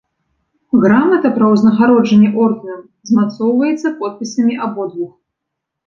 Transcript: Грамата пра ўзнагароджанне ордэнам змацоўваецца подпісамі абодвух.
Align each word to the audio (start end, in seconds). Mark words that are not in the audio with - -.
Грамата 0.85 1.31
пра 1.35 1.51
ўзнагароджанне 1.53 2.33
ордэнам 2.47 2.81
змацоўваецца 3.13 3.97
подпісамі 4.05 4.63
абодвух. 4.69 5.11